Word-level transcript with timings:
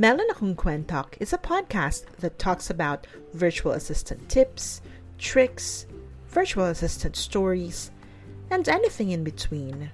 Akong 0.00 1.16
is 1.18 1.32
a 1.32 1.38
podcast 1.38 2.04
that 2.20 2.38
talks 2.38 2.70
about 2.70 3.08
virtual 3.32 3.72
assistant 3.72 4.28
tips, 4.28 4.80
tricks, 5.18 5.86
virtual 6.28 6.66
assistant 6.66 7.16
stories, 7.16 7.90
and 8.48 8.68
anything 8.68 9.10
in 9.10 9.24
between. 9.24 9.90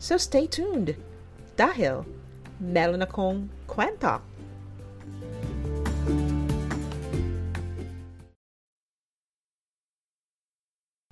So 0.00 0.16
stay 0.16 0.48
tuned 0.48 0.96
dahil 1.56 2.06
meron 2.58 3.02
akong. 3.02 3.50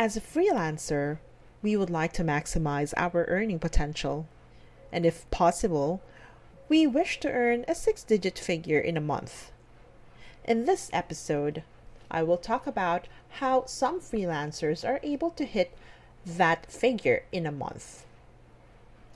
As 0.00 0.16
a 0.16 0.20
freelancer, 0.20 1.18
we 1.62 1.76
would 1.76 1.90
like 1.90 2.14
to 2.14 2.24
maximize 2.24 2.92
our 2.96 3.26
earning 3.28 3.60
potential. 3.60 4.26
And 4.90 5.06
if 5.06 5.30
possible, 5.30 6.02
we 6.68 6.86
wish 6.86 7.18
to 7.20 7.30
earn 7.30 7.64
a 7.66 7.74
six 7.74 8.02
digit 8.02 8.38
figure 8.38 8.78
in 8.78 8.96
a 8.96 9.00
month. 9.00 9.50
In 10.44 10.64
this 10.64 10.90
episode, 10.92 11.62
I 12.10 12.22
will 12.22 12.36
talk 12.36 12.66
about 12.66 13.06
how 13.40 13.64
some 13.66 14.00
freelancers 14.00 14.86
are 14.86 15.00
able 15.02 15.30
to 15.30 15.44
hit 15.44 15.76
that 16.26 16.70
figure 16.70 17.24
in 17.32 17.46
a 17.46 17.52
month. 17.52 18.04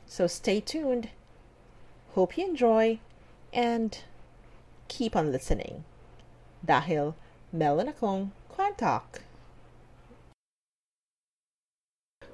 So 0.07 0.27
stay 0.27 0.61
tuned. 0.61 1.09
Hope 2.15 2.37
you 2.37 2.47
enjoy 2.47 2.99
and 3.53 3.99
keep 4.89 5.17
on 5.17 5.33
listening. 5.33 5.85
Dahil 6.65 7.15
meron 7.53 7.89
akong 7.89 8.33
kwentok. 8.53 9.25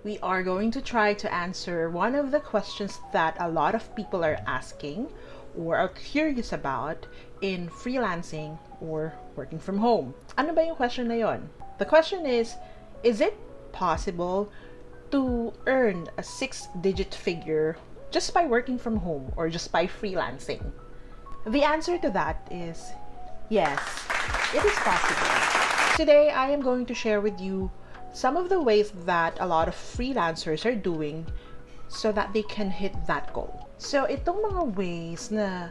We 0.05 0.19
are 0.21 0.43
going 0.43 0.71
to 0.71 0.81
try 0.81 1.13
to 1.13 1.33
answer 1.35 1.91
one 1.91 2.15
of 2.15 2.31
the 2.31 2.41
questions 2.41 3.01
that 3.13 3.37
a 3.41 3.49
lot 3.49 3.75
of 3.75 3.95
people 3.97 4.25
are 4.25 4.39
asking 4.47 5.09
or 5.59 5.77
are 5.77 5.89
curious 5.89 6.53
about 6.53 7.07
in 7.43 7.69
freelancing 7.69 8.59
or 8.81 9.13
working 9.35 9.59
from 9.59 9.79
home. 9.79 10.15
Ano 10.37 10.55
ba 10.55 10.65
yung 10.65 10.77
question 10.77 11.09
na 11.09 11.15
yon? 11.15 11.51
The 11.79 11.85
question 11.85 12.27
is, 12.27 12.55
is 13.03 13.21
it 13.21 13.35
possible 13.73 14.51
to 15.11 15.53
earn 15.67 16.09
a 16.17 16.23
six-digit 16.23 17.15
figure 17.15 17.77
just 18.11 18.33
by 18.33 18.47
working 18.47 18.79
from 18.79 18.97
home 18.99 19.33
or 19.37 19.49
just 19.49 19.73
by 19.73 19.87
freelancing? 19.87 20.71
The 21.47 21.63
answer 21.65 21.99
to 21.99 22.11
that 22.11 22.47
is 22.51 22.93
yes, 23.49 23.83
it 24.55 24.65
is 24.65 24.79
possible. 24.79 25.27
Today, 25.97 26.31
I 26.31 26.51
am 26.51 26.63
going 26.63 26.87
to 26.87 26.95
share 26.95 27.21
with 27.21 27.41
you 27.41 27.71
some 28.19 28.37
of 28.37 28.49
the 28.49 28.61
ways 28.61 28.91
that 29.07 29.39
a 29.39 29.47
lot 29.47 29.69
of 29.69 29.75
freelancers 29.79 30.67
are 30.67 30.75
doing 30.75 31.25
so 31.87 32.11
that 32.11 32.33
they 32.33 32.43
can 32.43 32.69
hit 32.69 32.91
that 33.07 33.33
goal. 33.33 33.71
So, 33.79 34.11
itong 34.11 34.43
mga 34.43 34.75
ways 34.75 35.31
na 35.31 35.71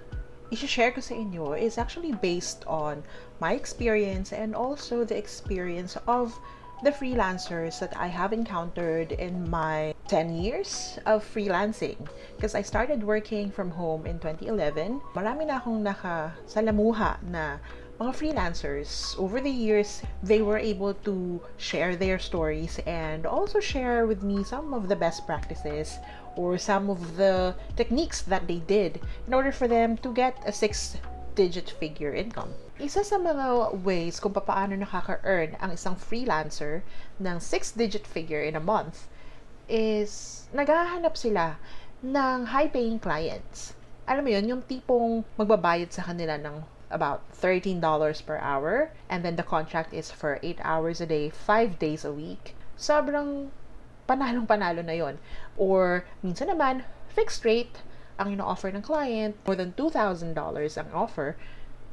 i-share 0.55 0.95
ko 0.95 1.03
sa 1.03 1.19
inyo 1.19 1.59
is 1.59 1.75
actually 1.75 2.15
based 2.15 2.63
on 2.63 3.03
my 3.43 3.51
experience 3.51 4.31
and 4.31 4.55
also 4.55 5.03
the 5.03 5.19
experience 5.19 5.99
of 6.07 6.39
the 6.87 6.95
freelancers 6.95 7.83
that 7.83 7.91
I 7.99 8.07
have 8.07 8.31
encountered 8.31 9.11
in 9.11 9.43
my 9.51 9.91
10 10.07 10.39
years 10.39 10.95
of 11.03 11.27
freelancing. 11.27 11.99
Because 12.39 12.55
I 12.55 12.63
started 12.63 13.03
working 13.03 13.51
from 13.51 13.75
home 13.75 14.07
in 14.07 14.23
2011. 14.23 15.03
Marami 15.19 15.51
na 15.51 15.59
akong 15.59 15.83
nakasalamuha 15.83 17.19
na 17.27 17.59
mga 17.99 18.13
freelancers, 18.13 19.17
over 19.17 19.41
the 19.41 19.49
years, 19.49 20.03
they 20.21 20.41
were 20.41 20.57
able 20.57 20.93
to 21.01 21.41
share 21.57 21.95
their 21.95 22.19
stories 22.19 22.77
and 22.85 23.25
also 23.25 23.59
share 23.59 24.05
with 24.05 24.21
me 24.21 24.43
some 24.43 24.73
of 24.73 24.87
the 24.87 24.95
best 24.95 25.25
practices 25.25 25.97
or 26.37 26.57
some 26.57 26.89
of 26.93 27.17
the 27.17 27.55
techniques 27.75 28.21
that 28.21 28.45
they 28.45 28.61
did 28.69 29.01
in 29.25 29.33
order 29.33 29.51
for 29.51 29.67
them 29.67 29.97
to 29.97 30.13
get 30.13 30.37
a 30.45 30.53
six 30.53 30.97
digit 31.33 31.73
figure 31.81 32.13
income. 32.13 32.53
Isa 32.77 33.01
sa 33.01 33.17
mga 33.17 33.73
ways 33.81 34.21
kung 34.21 34.33
paano 34.37 34.77
nakaka-earn 34.77 35.57
ang 35.57 35.73
isang 35.73 35.97
freelancer 35.97 36.85
ng 37.17 37.41
six-digit 37.41 38.05
figure 38.05 38.41
in 38.41 38.53
a 38.53 38.61
month 38.61 39.09
is 39.65 40.45
naghahanap 40.53 41.17
sila 41.17 41.57
ng 42.05 42.53
high-paying 42.53 43.01
clients. 43.01 43.73
Alam 44.05 44.29
mo 44.29 44.31
yun, 44.37 44.45
yung 44.45 44.61
tipong 44.61 45.25
magbabayad 45.33 45.89
sa 45.89 46.05
kanila 46.05 46.37
ng 46.37 46.76
about 46.89 47.23
$13 47.35 47.81
per 48.25 48.37
hour. 48.37 48.91
And 49.09 49.23
then 49.23 49.35
the 49.35 49.43
contract 49.43 49.93
is 49.93 50.11
for 50.11 50.39
8 50.43 50.59
hours 50.63 51.01
a 51.01 51.05
day, 51.05 51.29
5 51.29 51.79
days 51.79 52.05
a 52.05 52.13
week. 52.13 52.55
Sobrang 52.77 53.49
panalong-panalo 54.07 54.85
na 54.85 54.95
yon. 54.95 55.19
Or 55.59 56.07
minsan 56.23 56.47
naman, 56.47 56.87
fixed 57.11 57.43
rate 57.43 57.83
ang 58.17 58.33
ino-offer 58.33 58.73
ng 58.73 58.81
client, 58.81 59.37
more 59.45 59.55
than 59.55 59.73
$2,000 59.77 60.33
ang 60.77 60.89
offer, 60.93 61.37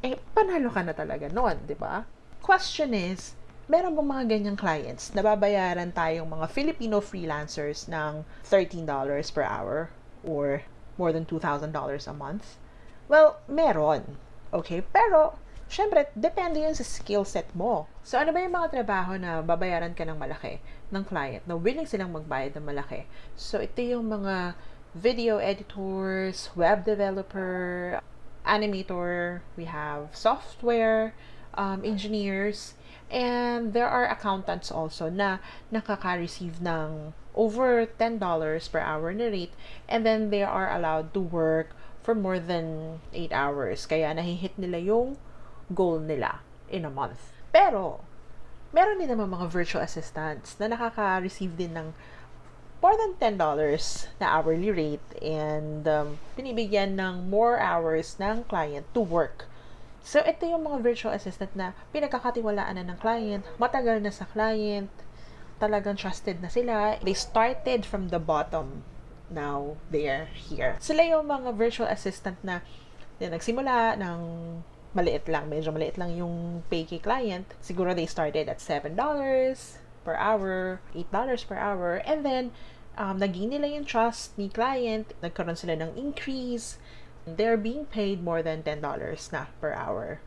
eh, 0.00 0.16
panalo 0.32 0.72
ka 0.72 0.80
na 0.80 0.96
talaga 0.96 1.28
noon, 1.28 1.64
di 1.68 1.76
ba? 1.76 2.04
Question 2.40 2.92
is, 2.92 3.36
meron 3.68 3.96
bang 3.96 4.08
mga 4.08 4.24
ganyang 4.28 4.58
clients 4.60 5.12
na 5.16 5.24
babayaran 5.24 5.92
tayong 5.92 6.28
mga 6.28 6.46
Filipino 6.52 7.00
freelancers 7.00 7.88
ng 7.88 8.24
$13 8.44 8.84
per 9.32 9.44
hour 9.44 9.88
or 10.24 10.60
more 11.00 11.12
than 11.12 11.24
$2,000 11.24 11.72
a 11.72 12.14
month? 12.16 12.60
Well, 13.08 13.40
meron. 13.48 14.16
Okay? 14.54 14.86
Pero, 14.94 15.34
syempre, 15.66 16.06
depende 16.14 16.62
yun 16.62 16.78
sa 16.78 16.86
skill 16.86 17.26
set 17.26 17.50
mo. 17.58 17.90
So, 18.06 18.22
ano 18.22 18.30
ba 18.30 18.38
yung 18.38 18.54
mga 18.54 18.70
trabaho 18.70 19.18
na 19.18 19.42
babayaran 19.42 19.98
ka 19.98 20.06
ng 20.06 20.14
malaki 20.14 20.62
ng 20.94 21.02
client, 21.02 21.42
na 21.50 21.58
willing 21.58 21.90
silang 21.90 22.14
magbayad 22.14 22.54
ng 22.54 22.62
malaki? 22.62 23.10
So, 23.34 23.58
ito 23.58 23.82
yung 23.82 24.06
mga 24.06 24.54
video 24.94 25.42
editors, 25.42 26.54
web 26.54 26.86
developer, 26.86 27.98
animator, 28.46 29.42
we 29.58 29.66
have 29.66 30.14
software 30.14 31.18
um, 31.58 31.82
engineers, 31.82 32.78
and 33.10 33.74
there 33.74 33.90
are 33.90 34.06
accountants 34.06 34.70
also 34.70 35.10
na 35.10 35.42
nakaka-receive 35.74 36.62
ng 36.62 37.10
over 37.34 37.82
$10 37.98 38.22
per 38.70 38.78
hour 38.78 39.10
na 39.10 39.26
rate, 39.26 39.54
and 39.90 40.06
then 40.06 40.30
they 40.30 40.46
are 40.46 40.70
allowed 40.70 41.10
to 41.10 41.18
work 41.18 41.74
for 42.04 42.12
more 42.12 42.36
than 42.36 43.00
8 43.16 43.32
hours. 43.32 43.88
Kaya 43.88 44.12
nahihit 44.12 44.60
nila 44.60 44.76
yung 44.76 45.16
goal 45.72 45.98
nila 45.98 46.44
in 46.68 46.84
a 46.84 46.92
month. 46.92 47.32
Pero, 47.48 48.04
meron 48.76 49.00
din 49.00 49.08
naman 49.08 49.32
mga 49.32 49.48
virtual 49.48 49.80
assistants 49.80 50.60
na 50.60 50.68
nakaka-receive 50.68 51.56
din 51.56 51.72
ng 51.72 51.88
more 52.84 52.94
than 53.00 53.16
$10 53.16 53.40
na 54.20 54.26
hourly 54.28 54.68
rate 54.68 55.08
and 55.24 55.88
um, 55.88 56.20
binibigyan 56.36 56.92
ng 57.00 57.32
more 57.32 57.56
hours 57.56 58.20
ng 58.20 58.44
client 58.44 58.84
to 58.92 59.00
work. 59.00 59.48
So, 60.04 60.20
ito 60.20 60.44
yung 60.44 60.68
mga 60.68 60.84
virtual 60.84 61.16
assistant 61.16 61.56
na 61.56 61.72
pinagkakatiwalaan 61.96 62.76
na 62.76 62.84
ng 62.84 63.00
client, 63.00 63.40
matagal 63.56 64.04
na 64.04 64.12
sa 64.12 64.28
client, 64.28 64.92
talagang 65.56 65.96
trusted 65.96 66.44
na 66.44 66.52
sila. 66.52 67.00
They 67.00 67.16
started 67.16 67.88
from 67.88 68.12
the 68.12 68.20
bottom 68.20 68.84
now 69.30 69.76
they're 69.90 70.28
here. 70.32 70.76
Sila 70.80 71.04
yung 71.04 71.28
mga 71.28 71.54
virtual 71.56 71.88
assistant 71.88 72.36
na, 72.44 72.60
na 73.20 73.34
nagsimula 73.34 73.96
ng 73.96 74.20
maliit 74.94 75.26
lang, 75.26 75.50
medyo 75.50 75.74
maliit 75.74 75.98
lang 75.98 76.14
yung 76.14 76.62
pay 76.70 76.86
kay 76.86 77.02
client. 77.02 77.50
Siguro 77.58 77.92
they 77.92 78.06
started 78.06 78.46
at 78.46 78.62
$7 78.62 78.94
per 80.06 80.14
hour, 80.14 80.80
$8 80.94 81.48
per 81.48 81.58
hour, 81.58 82.04
and 82.06 82.22
then 82.22 82.54
um, 82.96 83.18
naging 83.18 83.50
nila 83.50 83.66
yung 83.66 83.84
trust 83.84 84.38
ni 84.38 84.46
client, 84.48 85.12
nagkaroon 85.18 85.58
sila 85.58 85.74
ng 85.74 85.98
increase, 85.98 86.78
they're 87.26 87.58
being 87.58 87.84
paid 87.88 88.22
more 88.22 88.42
than 88.42 88.62
$10 88.62 88.80
na 89.32 89.50
per 89.58 89.72
hour. 89.74 90.20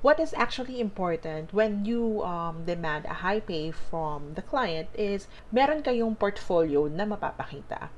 What 0.00 0.16
is 0.18 0.32
actually 0.32 0.80
important 0.80 1.52
when 1.52 1.84
you 1.84 2.24
um, 2.24 2.64
demand 2.64 3.04
a 3.04 3.20
high 3.20 3.40
pay 3.40 3.70
from 3.70 4.32
the 4.32 4.40
client 4.40 4.88
is 4.96 5.28
meron 5.52 5.84
kayong 5.84 6.16
portfolio 6.16 6.88
na 6.88 7.04
mapapakita 7.04 7.92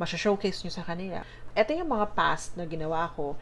masya-showcase 0.00 0.64
nyo 0.64 0.72
sa 0.72 0.82
kanila. 0.82 1.22
Ito 1.52 1.76
yung 1.76 1.92
mga 1.92 2.16
past 2.16 2.56
na 2.56 2.64
ginawa 2.64 3.12
ko. 3.12 3.36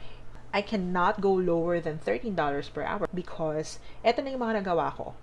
I 0.50 0.60
cannot 0.60 1.22
go 1.22 1.30
lower 1.30 1.78
than 1.78 2.02
$13 2.02 2.34
per 2.74 2.82
hour 2.82 3.06
because 3.14 3.78
ito 4.02 4.18
na 4.18 4.34
yung 4.34 4.42
mga 4.42 4.66
nagawa 4.66 4.90
ko. 4.92 5.14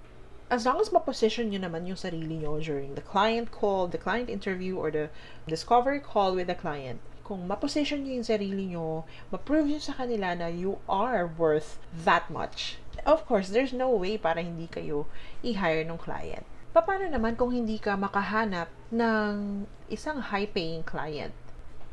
As 0.48 0.64
long 0.64 0.80
as 0.80 0.88
ma-position 0.96 1.52
nyo 1.52 1.60
naman 1.60 1.92
yung 1.92 2.00
sarili 2.00 2.40
nyo 2.40 2.56
during 2.64 2.96
the 2.96 3.04
client 3.04 3.52
call, 3.52 3.92
the 3.92 4.00
client 4.00 4.32
interview, 4.32 4.80
or 4.80 4.88
the 4.88 5.12
discovery 5.44 6.00
call 6.00 6.32
with 6.32 6.48
the 6.48 6.56
client, 6.56 7.04
kung 7.28 7.44
ma-position 7.44 8.08
nyo 8.08 8.16
yung 8.16 8.30
sarili 8.32 8.72
nyo, 8.72 9.04
ma-prove 9.28 9.68
nyo 9.68 9.84
sa 9.84 10.00
kanila 10.00 10.32
na 10.32 10.48
you 10.48 10.80
are 10.88 11.28
worth 11.28 11.76
that 11.92 12.32
much. 12.32 12.80
Of 13.04 13.28
course, 13.28 13.54
there's 13.54 13.76
no 13.76 13.92
way 13.94 14.18
para 14.18 14.42
hindi 14.42 14.66
kayo 14.66 15.06
i-hire 15.44 15.86
ng 15.86 16.00
client. 16.00 16.46
Paano 16.72 17.10
naman 17.10 17.34
kung 17.34 17.50
hindi 17.50 17.82
ka 17.82 17.98
makahanap 17.98 18.70
ng 18.94 19.66
isang 19.90 20.22
high-paying 20.22 20.86
client? 20.86 21.34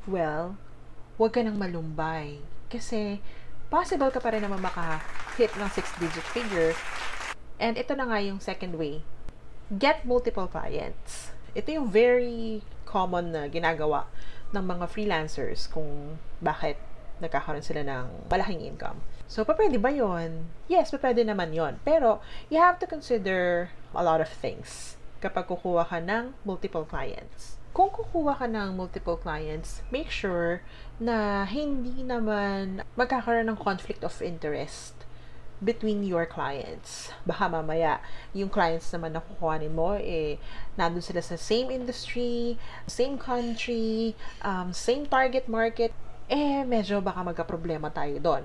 Well, 0.05 0.61
huwag 1.17 1.33
ka 1.33 1.41
nang 1.41 1.57
malumbay. 1.57 2.45
Kasi, 2.69 3.25
possible 3.73 4.13
ka 4.13 4.21
pa 4.21 4.37
rin 4.37 4.45
naman 4.45 4.61
maka-hit 4.61 5.53
ng 5.57 5.71
six-digit 5.73 6.27
figure. 6.31 6.77
And 7.57 7.81
ito 7.81 7.97
na 7.97 8.05
nga 8.09 8.21
yung 8.21 8.45
second 8.45 8.77
way. 8.77 9.01
Get 9.73 10.05
multiple 10.05 10.51
clients. 10.51 11.33
Ito 11.57 11.81
yung 11.81 11.89
very 11.89 12.61
common 12.85 13.33
na 13.33 13.49
ginagawa 13.49 14.07
ng 14.53 14.63
mga 14.63 14.85
freelancers 14.87 15.67
kung 15.67 16.21
bakit 16.39 16.77
nagkakaroon 17.19 17.65
sila 17.65 17.83
ng 17.83 18.29
malaking 18.29 18.63
income. 18.63 19.01
So, 19.25 19.43
pwede 19.45 19.81
ba 19.81 19.89
yon? 19.89 20.53
Yes, 20.69 20.93
pwede 20.93 21.25
naman 21.25 21.57
yon. 21.57 21.81
Pero, 21.83 22.21
you 22.53 22.61
have 22.61 22.77
to 22.81 22.87
consider 22.87 23.73
a 23.97 24.03
lot 24.05 24.21
of 24.21 24.29
things 24.29 24.95
kapag 25.25 25.49
kukuha 25.49 25.89
ka 25.89 25.99
ng 26.05 26.37
multiple 26.45 26.85
clients. 26.85 27.57
Kung 27.75 27.91
kukuha 27.91 28.39
ka 28.39 28.47
ng 28.47 28.77
multiple 28.77 29.19
clients, 29.19 29.83
make 29.91 30.13
sure 30.13 30.63
na 31.03 31.43
hindi 31.49 32.05
naman 32.05 32.85
magkakaroon 32.95 33.51
ng 33.51 33.59
conflict 33.59 34.05
of 34.07 34.21
interest 34.23 34.95
between 35.65 36.05
your 36.05 36.29
clients. 36.29 37.11
Baka 37.25 37.49
mamaya, 37.49 37.99
yung 38.37 38.53
clients 38.53 38.93
naman 38.93 39.17
na 39.17 39.25
kukuhanin 39.25 39.73
mo, 39.73 39.97
eh, 39.97 40.37
nandun 40.77 41.03
sila 41.03 41.25
sa 41.25 41.41
same 41.41 41.73
industry, 41.73 42.61
same 42.85 43.17
country, 43.17 44.13
um, 44.45 44.71
same 44.71 45.09
target 45.09 45.49
market, 45.49 45.91
eh, 46.29 46.63
medyo 46.69 47.01
baka 47.01 47.25
magka-problema 47.25 47.89
tayo 47.91 48.17
doon. 48.21 48.45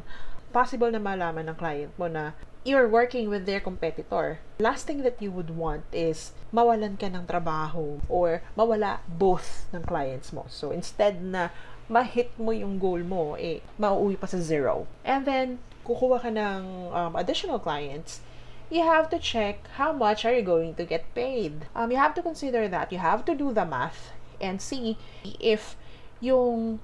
Possible 0.50 0.90
na 0.90 0.98
malaman 0.98 1.46
ng 1.46 1.58
client 1.58 1.94
mo 1.94 2.10
na 2.10 2.34
you're 2.66 2.90
working 2.90 3.30
with 3.30 3.46
their 3.46 3.60
competitor. 3.60 4.40
Last 4.60 4.88
thing 4.88 5.02
that 5.06 5.22
you 5.22 5.32
would 5.32 5.54
want 5.54 5.86
is 5.94 6.34
mawalan 6.52 7.00
ka 7.00 7.08
ng 7.08 7.30
trabaho 7.30 8.02
or 8.10 8.42
mawala 8.58 9.00
both 9.08 9.70
ng 9.72 9.86
clients 9.86 10.34
mo. 10.34 10.50
So, 10.50 10.74
instead 10.74 11.22
na 11.22 11.50
ma-hit 11.88 12.34
mo 12.38 12.52
yung 12.52 12.78
goal 12.78 13.02
mo, 13.02 13.34
eh, 13.40 13.62
mauuwi 13.80 14.20
pa 14.20 14.28
sa 14.28 14.38
zero. 14.38 14.86
And 15.02 15.26
then, 15.26 15.64
kukuha 15.88 16.22
ka 16.22 16.30
ng 16.30 16.94
um, 16.94 17.14
additional 17.16 17.58
clients, 17.58 18.22
you 18.70 18.86
have 18.86 19.10
to 19.10 19.18
check 19.18 19.66
how 19.82 19.90
much 19.94 20.26
are 20.26 20.34
you 20.34 20.46
going 20.46 20.78
to 20.78 20.86
get 20.86 21.10
paid. 21.18 21.66
Um, 21.74 21.90
you 21.90 21.98
have 21.98 22.14
to 22.14 22.22
consider 22.22 22.70
that. 22.70 22.94
You 22.94 23.02
have 23.02 23.26
to 23.26 23.34
do 23.34 23.50
the 23.50 23.66
math 23.66 24.14
and 24.38 24.62
see 24.62 24.98
if 25.42 25.74
yung 26.22 26.80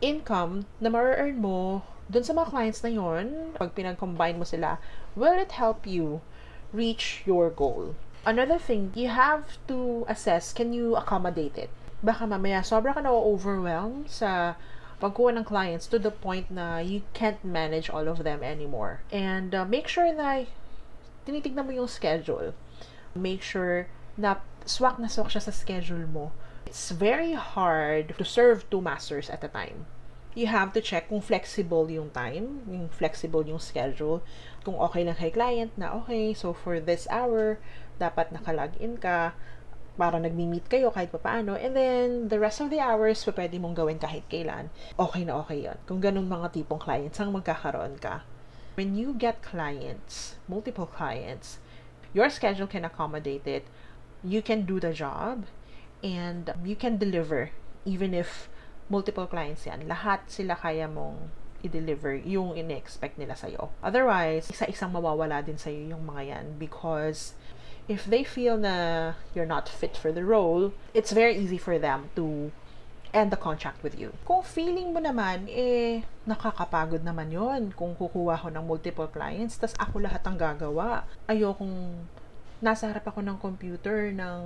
income 0.00 0.66
na 0.80 0.92
ma-earn 0.92 1.40
mo 1.40 1.82
dun 2.10 2.26
sa 2.26 2.34
mga 2.34 2.50
clients 2.50 2.82
na 2.82 2.90
yon, 2.90 3.54
pag 3.54 3.70
pinag-combine 3.70 4.34
mo 4.34 4.42
sila, 4.42 4.82
will 5.14 5.38
it 5.38 5.54
help 5.54 5.86
you 5.86 6.18
reach 6.74 7.22
your 7.22 7.54
goal? 7.54 7.94
Another 8.26 8.58
thing, 8.58 8.90
you 8.98 9.08
have 9.08 9.56
to 9.70 10.04
assess, 10.10 10.52
can 10.52 10.74
you 10.74 10.98
accommodate 10.98 11.56
it? 11.56 11.70
Baka 12.02 12.26
mamaya, 12.26 12.66
sobra 12.66 12.92
ka 12.92 13.00
na-overwhelm 13.00 14.10
sa 14.10 14.58
pagkuha 15.00 15.38
ng 15.38 15.46
clients 15.46 15.86
to 15.86 15.96
the 15.96 16.10
point 16.10 16.50
na 16.50 16.82
you 16.82 17.00
can't 17.14 17.40
manage 17.46 17.88
all 17.88 18.04
of 18.10 18.26
them 18.26 18.42
anymore. 18.42 19.00
And 19.08 19.54
uh, 19.54 19.64
make 19.64 19.88
sure 19.88 20.10
na 20.12 20.44
tinitignan 21.24 21.64
mo 21.64 21.72
yung 21.72 21.88
schedule. 21.88 22.52
Make 23.14 23.40
sure 23.40 23.88
na 24.18 24.44
swak 24.66 25.00
na 25.00 25.08
swak 25.08 25.32
siya 25.32 25.40
sa 25.40 25.54
schedule 25.54 26.04
mo. 26.04 26.36
It's 26.66 26.92
very 26.92 27.32
hard 27.32 28.12
to 28.18 28.24
serve 28.26 28.68
two 28.68 28.84
masters 28.84 29.32
at 29.32 29.40
a 29.40 29.48
time. 29.48 29.88
You 30.34 30.46
have 30.46 30.70
to 30.78 30.80
check 30.80 31.10
kung 31.10 31.18
flexible 31.20 31.90
yung 31.90 32.14
time, 32.14 32.62
yung 32.70 32.86
flexible 32.86 33.42
yung 33.42 33.58
schedule, 33.58 34.22
kung 34.62 34.78
okay 34.78 35.02
lang 35.02 35.18
kay 35.18 35.34
client 35.34 35.74
na 35.74 35.90
okay, 35.90 36.30
so 36.34 36.54
for 36.54 36.78
this 36.78 37.10
hour, 37.10 37.58
dapat 37.98 38.30
nakalagin 38.30 38.94
ka, 39.02 39.34
para 40.00 40.16
nagmi-meet 40.16 40.64
kayo 40.72 40.88
kahit 40.88 41.12
paano. 41.12 41.52
And 41.58 41.76
then, 41.76 42.32
the 42.32 42.40
rest 42.40 42.64
of 42.64 42.72
the 42.72 42.80
hours, 42.80 43.20
pa 43.20 43.36
pwede 43.36 43.60
mong 43.60 43.76
gawin 43.76 44.00
kahit 44.00 44.24
kailan. 44.32 44.72
Okay 44.96 45.28
na 45.28 45.44
okay 45.44 45.68
yon 45.68 45.76
Kung 45.84 46.00
ganun 46.00 46.24
mga 46.24 46.56
tipong 46.56 46.80
clients 46.80 47.20
ang 47.20 47.36
magkakaroon 47.36 48.00
ka. 48.00 48.24
When 48.80 48.96
you 48.96 49.12
get 49.12 49.44
clients, 49.44 50.40
multiple 50.48 50.88
clients, 50.88 51.60
your 52.16 52.32
schedule 52.32 52.70
can 52.70 52.86
accommodate 52.86 53.44
it. 53.44 53.68
You 54.24 54.40
can 54.40 54.64
do 54.64 54.80
the 54.80 54.96
job 54.96 55.44
and 56.00 56.48
you 56.64 56.76
can 56.76 56.96
deliver 56.96 57.52
even 57.84 58.12
if 58.12 58.49
multiple 58.90 59.30
clients 59.30 59.64
yan. 59.64 59.86
Lahat 59.86 60.26
sila 60.26 60.58
kaya 60.58 60.90
mong 60.90 61.30
i-deliver 61.62 62.18
yung 62.18 62.58
in-expect 62.58 63.16
nila 63.16 63.38
sa'yo. 63.38 63.70
Otherwise, 63.80 64.50
isa-isang 64.50 64.90
mawawala 64.90 65.40
din 65.44 65.56
sa'yo 65.56 65.94
yung 65.94 66.04
mga 66.04 66.22
yan 66.26 66.46
because 66.58 67.38
if 67.86 68.04
they 68.08 68.26
feel 68.26 68.58
na 68.58 69.14
you're 69.32 69.48
not 69.48 69.70
fit 69.70 69.94
for 69.94 70.10
the 70.10 70.26
role, 70.26 70.74
it's 70.92 71.14
very 71.14 71.38
easy 71.38 71.56
for 71.60 71.78
them 71.78 72.10
to 72.18 72.50
end 73.12 73.30
the 73.30 73.38
contract 73.38 73.82
with 73.82 73.98
you. 73.98 74.14
Kung 74.22 74.42
feeling 74.42 74.94
mo 74.94 75.02
naman, 75.02 75.50
eh, 75.50 76.06
nakakapagod 76.26 77.02
naman 77.02 77.30
yon 77.30 77.74
kung 77.74 77.94
kukuha 77.98 78.38
ko 78.38 78.48
ng 78.50 78.64
multiple 78.64 79.10
clients, 79.10 79.58
tas 79.58 79.74
ako 79.78 80.02
lahat 80.02 80.22
ang 80.26 80.38
gagawa. 80.38 81.04
Ayokong 81.26 82.06
nasa 82.62 82.86
harap 82.86 83.08
ako 83.10 83.24
ng 83.24 83.36
computer 83.42 84.14
ng 84.14 84.40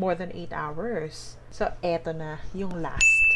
more 0.00 0.16
than 0.16 0.32
8 0.32 0.54
hours. 0.54 1.36
So, 1.52 1.68
eto 1.84 2.16
na 2.16 2.40
yung 2.56 2.80
last 2.80 3.29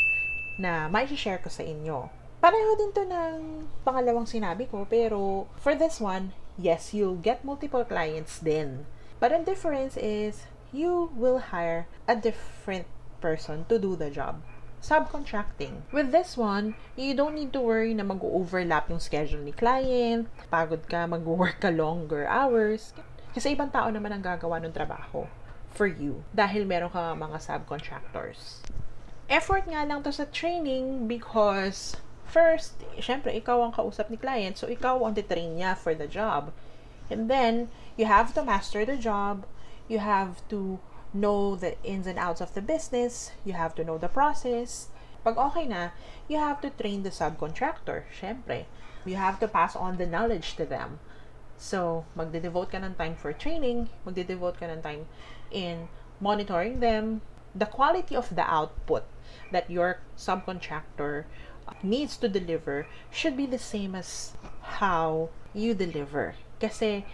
na 0.59 0.87
may 0.87 1.07
share 1.11 1.43
ko 1.43 1.51
sa 1.51 1.67
inyo. 1.67 2.11
Pareho 2.45 2.77
din 2.77 2.93
to 2.93 3.09
ng 3.09 3.65
pangalawang 3.89 4.29
sinabi 4.29 4.69
ko, 4.69 4.85
pero 4.85 5.49
for 5.57 5.73
this 5.73 5.97
one, 5.97 6.37
yes, 6.61 6.93
you'll 6.93 7.19
get 7.19 7.41
multiple 7.41 7.83
clients 7.89 8.39
din. 8.39 8.85
But 9.17 9.33
the 9.33 9.41
difference 9.41 9.97
is 9.97 10.45
you 10.69 11.09
will 11.17 11.41
hire 11.55 11.89
a 12.05 12.13
different 12.13 12.85
person 13.25 13.65
to 13.73 13.81
do 13.81 13.97
the 13.97 14.13
job. 14.13 14.45
Subcontracting. 14.85 15.89
With 15.89 16.13
this 16.13 16.37
one, 16.37 16.77
you 16.93 17.17
don't 17.17 17.33
need 17.33 17.57
to 17.57 17.65
worry 17.65 17.97
na 17.97 18.05
mag-overlap 18.05 18.93
yung 18.93 19.01
schedule 19.01 19.41
ni 19.41 19.57
client, 19.57 20.29
pagod 20.53 20.85
ka, 20.85 21.09
mag-work 21.09 21.65
ka 21.65 21.73
longer 21.73 22.29
hours. 22.29 22.93
Kasi 23.33 23.57
ibang 23.57 23.73
tao 23.73 23.89
naman 23.89 24.13
ang 24.13 24.21
gagawa 24.21 24.61
ng 24.61 24.77
trabaho 24.77 25.25
for 25.73 25.89
you 25.89 26.21
dahil 26.37 26.69
meron 26.69 26.93
ka 26.93 27.17
mga 27.17 27.41
subcontractors. 27.41 28.61
Effort 29.29 29.65
nga 29.65 29.89
lang 29.89 30.05
to 30.05 30.13
sa 30.13 30.29
training 30.29 31.09
because 31.09 31.97
first, 32.29 32.77
syempre, 33.01 33.33
ikaw 33.33 33.65
ang 33.65 33.73
kausap 33.73 34.13
ni 34.13 34.21
client, 34.21 34.59
so 34.59 34.69
ikaw 34.69 35.01
ang 35.01 35.17
titrain 35.17 35.57
niya 35.57 35.73
for 35.73 35.97
the 35.97 36.05
job. 36.05 36.53
And 37.09 37.31
then, 37.31 37.69
you 37.97 38.05
have 38.05 38.33
to 38.35 38.45
master 38.45 38.85
the 38.85 38.97
job. 38.97 39.47
You 39.89 40.01
have 40.01 40.41
to 40.49 40.81
know 41.13 41.55
the 41.55 41.77
ins 41.85 42.09
and 42.09 42.19
outs 42.19 42.41
of 42.41 42.53
the 42.53 42.65
business. 42.65 43.33
You 43.45 43.55
have 43.55 43.75
to 43.77 43.85
know 43.85 43.97
the 43.97 44.13
process. 44.13 44.89
Pag 45.25 45.41
okay 45.41 45.65
na, 45.65 45.97
you 46.29 46.37
have 46.37 46.61
to 46.61 46.69
train 46.69 47.05
the 47.05 47.13
subcontractor, 47.13 48.05
syempre. 48.13 48.69
You 49.05 49.17
have 49.17 49.41
to 49.41 49.49
pass 49.49 49.77
on 49.77 49.97
the 49.97 50.09
knowledge 50.09 50.57
to 50.57 50.65
them. 50.65 51.01
So, 51.57 52.05
magde-devote 52.19 52.73
ka 52.73 52.83
ng 52.83 52.99
time 53.01 53.17
for 53.17 53.33
training, 53.33 53.89
magde-devote 54.05 54.61
ka 54.61 54.67
ng 54.69 54.83
time 54.83 55.09
in 55.55 55.89
monitoring 56.21 56.81
them, 56.81 57.23
the 57.55 57.67
quality 57.67 58.19
of 58.19 58.35
the 58.35 58.43
output 58.43 59.07
that 59.55 59.71
your 59.71 60.03
subcontractor 60.19 61.25
needs 61.83 62.17
to 62.19 62.29
deliver 62.29 62.87
should 63.11 63.37
be 63.37 63.47
the 63.47 63.59
same 63.59 63.95
as 63.95 64.35
how 64.83 65.31
you 65.55 65.73
deliver. 65.73 66.35
Kasi 66.61 67.07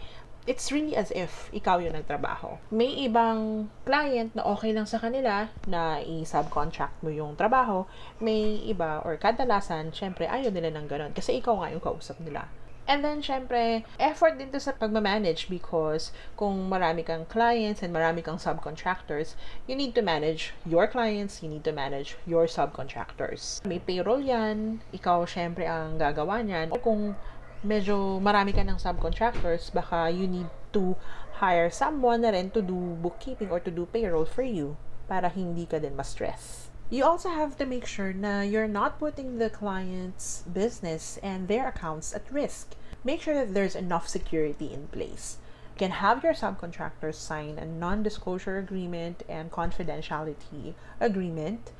it's 0.49 0.73
really 0.73 0.97
as 0.97 1.13
if 1.13 1.53
ikaw 1.53 1.79
yung 1.79 1.95
nagtrabaho. 1.95 2.57
May 2.73 3.05
ibang 3.05 3.69
client 3.85 4.33
na 4.33 4.43
okay 4.49 4.73
lang 4.73 4.89
sa 4.89 4.97
kanila 4.97 5.53
na 5.69 6.01
i-subcontract 6.01 7.05
mo 7.05 7.13
yung 7.13 7.37
trabaho. 7.37 7.85
May 8.19 8.65
iba, 8.65 9.05
or 9.05 9.21
kadalasan, 9.21 9.93
syempre, 9.93 10.25
ayaw 10.25 10.49
nila 10.49 10.73
ng 10.73 10.87
ganun. 10.89 11.13
Kasi 11.13 11.39
ikaw 11.39 11.61
nga 11.61 11.69
yung 11.71 11.85
kausap 11.85 12.17
nila. 12.25 12.49
And 12.91 13.07
then, 13.07 13.23
syempre, 13.23 13.87
effort 14.03 14.35
din 14.35 14.51
to 14.51 14.59
sa 14.59 14.75
pagmamanage 14.75 15.47
because 15.47 16.11
kung 16.35 16.67
marami 16.67 17.07
kang 17.07 17.23
clients 17.31 17.87
and 17.87 17.95
marami 17.95 18.19
kang 18.19 18.43
subcontractors, 18.43 19.39
you 19.71 19.79
need 19.79 19.95
to 19.95 20.03
manage 20.03 20.51
your 20.67 20.91
clients, 20.91 21.39
you 21.39 21.47
need 21.47 21.63
to 21.63 21.71
manage 21.71 22.19
your 22.27 22.51
subcontractors. 22.51 23.63
May 23.63 23.79
payroll 23.79 24.19
yan, 24.19 24.83
ikaw 24.91 25.23
syempre 25.23 25.71
ang 25.71 26.03
gagawa 26.03 26.43
niyan. 26.43 26.75
O 26.75 26.83
kung 26.83 27.15
medyo 27.63 28.19
marami 28.19 28.51
ka 28.51 28.67
ng 28.67 28.83
subcontractors, 28.83 29.71
baka 29.71 30.11
you 30.11 30.27
need 30.27 30.51
to 30.75 30.99
hire 31.39 31.71
someone 31.71 32.27
na 32.27 32.35
rin 32.35 32.51
to 32.51 32.59
do 32.59 32.99
bookkeeping 32.99 33.55
or 33.55 33.63
to 33.63 33.71
do 33.71 33.87
payroll 33.87 34.27
for 34.27 34.43
you 34.43 34.75
para 35.07 35.31
hindi 35.31 35.63
ka 35.63 35.79
din 35.79 35.95
ma-stress. 35.95 36.75
You 36.91 37.07
also 37.07 37.31
have 37.31 37.55
to 37.63 37.67
make 37.71 37.87
sure 37.87 38.11
na 38.11 38.43
you're 38.43 38.67
not 38.67 38.99
putting 38.99 39.39
the 39.39 39.47
client's 39.47 40.43
business 40.43 41.23
and 41.23 41.47
their 41.47 41.71
accounts 41.71 42.11
at 42.11 42.27
risk. 42.35 42.75
Make 43.05 43.23
sure 43.23 43.35
that 43.35 43.55
there's 43.55 43.77
enough 43.77 44.09
security 44.09 44.73
in 44.73 44.89
place. 44.89 45.39
You 45.75 45.79
can 45.79 45.91
have 45.93 46.23
your 46.23 46.35
subcontractors 46.35 47.15
sign 47.15 47.59
a 47.59 47.65
non-disclosure 47.65 48.59
agreement 48.59 49.23
and 49.29 49.51
confidentiality 49.51 50.75
agreement 51.01 51.73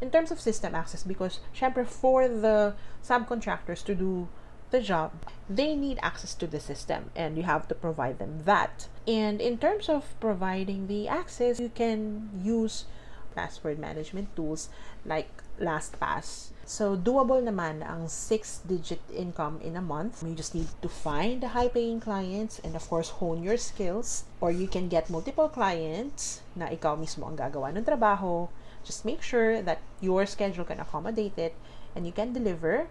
in 0.00 0.10
terms 0.10 0.30
of 0.30 0.40
system 0.40 0.74
access 0.74 1.02
because 1.02 1.40
syempre 1.54 1.86
for 1.86 2.28
the 2.28 2.74
subcontractors 3.02 3.84
to 3.84 3.94
do 3.94 4.28
the 4.70 4.80
job, 4.80 5.12
they 5.48 5.74
need 5.76 5.98
access 6.02 6.34
to 6.34 6.46
the 6.46 6.58
system 6.58 7.10
and 7.14 7.36
you 7.36 7.44
have 7.44 7.68
to 7.68 7.74
provide 7.74 8.18
them 8.18 8.42
that. 8.44 8.88
And 9.06 9.40
in 9.40 9.58
terms 9.58 9.88
of 9.88 10.18
providing 10.20 10.88
the 10.88 11.06
access, 11.08 11.60
you 11.60 11.68
can 11.68 12.30
use 12.42 12.86
password 13.34 13.78
management 13.78 14.34
tools 14.34 14.68
like 15.04 15.42
LastPass. 15.60 16.50
So, 16.64 16.96
doable 16.96 17.44
naman 17.44 17.84
ang 17.84 18.08
6-digit 18.08 19.00
income 19.12 19.60
in 19.60 19.76
a 19.76 19.84
month. 19.84 20.24
You 20.24 20.32
just 20.32 20.56
need 20.56 20.72
to 20.80 20.88
find 20.88 21.44
the 21.44 21.52
high-paying 21.52 22.00
clients 22.00 22.56
and 22.64 22.72
of 22.72 22.88
course, 22.88 23.20
hone 23.20 23.44
your 23.44 23.60
skills. 23.60 24.24
Or 24.40 24.48
you 24.50 24.66
can 24.66 24.88
get 24.88 25.12
multiple 25.12 25.52
clients 25.52 26.40
na 26.56 26.72
ikaw 26.72 26.96
mismo 26.96 27.28
ang 27.28 27.36
gagawa 27.36 27.68
ng 27.76 27.84
trabaho. 27.84 28.48
Just 28.80 29.04
make 29.04 29.20
sure 29.20 29.60
that 29.60 29.84
your 30.00 30.24
schedule 30.24 30.64
can 30.64 30.80
accommodate 30.80 31.36
it 31.36 31.52
and 31.92 32.08
you 32.08 32.12
can 32.12 32.32
deliver 32.32 32.88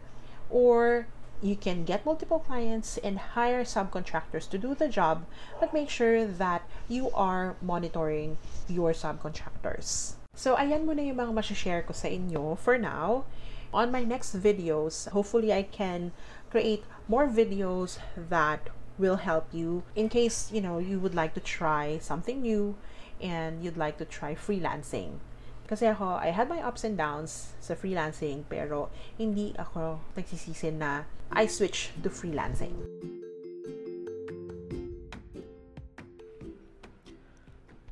or 0.53 1.09
you 1.43 1.55
can 1.57 1.83
get 1.83 2.05
multiple 2.05 2.39
clients 2.39 2.97
and 3.03 3.35
hire 3.35 3.63
subcontractors 3.63 4.47
to 4.49 4.57
do 4.57 4.73
the 4.73 4.87
job, 4.87 5.25
but 5.59 5.73
make 5.73 5.89
sure 5.89 6.23
that 6.25 6.63
you 6.87 7.11
are 7.11 7.55
monitoring 7.61 8.37
your 8.69 8.93
subcontractors. 8.93 10.15
So, 10.33 10.55
ayan 10.55 10.87
muna 10.87 11.03
yung 11.03 11.19
mga 11.19 11.43
share 11.53 11.83
ko 11.83 11.91
sa 11.91 12.07
inyo 12.07 12.57
for 12.57 12.79
now. 12.79 13.27
On 13.73 13.91
my 13.91 14.03
next 14.03 14.37
videos, 14.37 15.09
hopefully 15.09 15.51
I 15.51 15.63
can 15.63 16.11
create 16.51 16.83
more 17.07 17.27
videos 17.27 17.97
that 18.15 18.69
will 18.99 19.17
help 19.17 19.49
you 19.51 19.81
in 19.95 20.09
case, 20.09 20.51
you 20.53 20.61
know, 20.61 20.77
you 20.77 20.99
would 20.99 21.15
like 21.15 21.33
to 21.33 21.39
try 21.39 21.97
something 21.97 22.41
new 22.41 22.75
and 23.19 23.63
you'd 23.63 23.77
like 23.77 23.97
to 23.97 24.05
try 24.05 24.35
freelancing. 24.35 25.17
Kasi 25.65 25.87
ako, 25.87 26.21
I 26.21 26.29
had 26.29 26.49
my 26.49 26.61
ups 26.61 26.83
and 26.83 26.93
downs 26.93 27.57
sa 27.57 27.73
freelancing, 27.73 28.45
pero 28.45 28.93
hindi 29.17 29.55
ako 29.57 30.05
nagsisisi 30.13 30.69
na 30.69 31.09
I 31.31 31.47
switched 31.47 31.97
to 32.03 32.13
freelancing. 32.13 32.77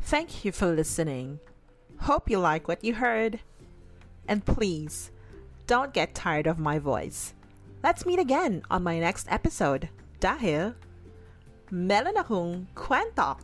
Thank 0.05 0.45
you 0.45 0.51
for 0.51 0.67
listening. 0.67 1.39
Hope 2.05 2.29
you 2.29 2.37
like 2.37 2.67
what 2.67 2.83
you 2.83 3.01
heard. 3.01 3.39
And 4.27 4.45
please, 4.45 5.09
don't 5.71 5.93
get 5.93 6.13
tired 6.13 6.47
of 6.47 6.59
my 6.59 6.77
voice. 6.77 7.33
Let's 7.81 8.05
meet 8.05 8.19
again 8.19 8.61
on 8.69 8.83
my 8.83 8.99
next 8.99 9.31
episode. 9.31 9.87
Dahil, 10.19 10.75
meron 11.71 12.19
akong 12.19 12.67
kwento. 12.75 13.39